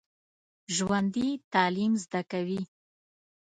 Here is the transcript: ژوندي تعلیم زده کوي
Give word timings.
ژوندي 0.75 1.27
تعلیم 1.53 1.93
زده 2.03 2.21
کوي 2.31 2.61